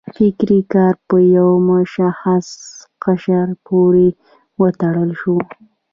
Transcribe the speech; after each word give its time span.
فکري 0.15 0.59
کار 0.73 0.93
په 1.07 1.17
یو 1.35 1.49
مشخص 1.69 2.47
قشر 3.03 3.47
پورې 3.65 4.07
وتړل 4.61 5.11
شو. 5.19 5.37